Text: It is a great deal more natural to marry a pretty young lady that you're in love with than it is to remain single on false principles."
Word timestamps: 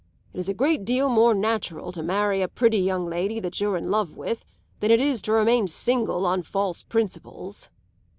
It 0.33 0.39
is 0.39 0.49
a 0.49 0.55
great 0.55 0.83
deal 0.83 1.09
more 1.09 1.35
natural 1.35 1.91
to 1.91 2.01
marry 2.01 2.41
a 2.41 2.47
pretty 2.47 2.79
young 2.79 3.05
lady 3.07 3.39
that 3.39 3.61
you're 3.61 3.77
in 3.77 3.91
love 3.91 4.17
with 4.17 4.47
than 4.79 4.89
it 4.89 4.99
is 4.99 5.21
to 5.21 5.31
remain 5.31 5.67
single 5.67 6.25
on 6.25 6.41
false 6.41 6.81
principles." 6.81 7.69